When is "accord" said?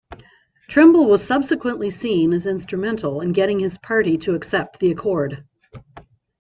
4.89-5.45